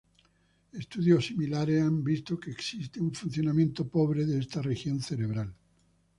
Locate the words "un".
2.99-3.13